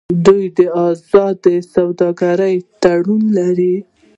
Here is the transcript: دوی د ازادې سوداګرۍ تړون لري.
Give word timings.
دوی 0.25 0.43
د 0.57 0.59
ازادې 0.87 1.55
سوداګرۍ 1.73 2.55
تړون 2.83 3.23
لري. 3.37 3.75